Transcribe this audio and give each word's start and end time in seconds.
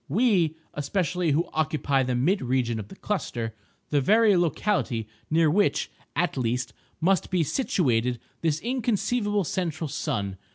—we, 0.09 0.55
especially, 0.73 1.29
who 1.29 1.47
occupy 1.53 2.01
the 2.01 2.15
mid 2.15 2.41
region 2.41 2.79
of 2.79 2.87
the 2.87 2.95
cluster—the 2.95 4.01
very 4.01 4.35
locality 4.35 5.07
near 5.29 5.47
which, 5.47 5.91
at 6.15 6.35
least, 6.35 6.73
must 6.99 7.29
be 7.29 7.43
situated 7.43 8.19
this 8.41 8.59
inconceivable 8.61 9.43
central 9.43 9.87
sun. 9.87 10.37